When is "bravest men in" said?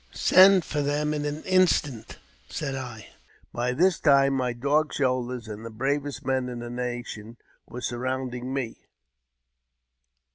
5.69-6.57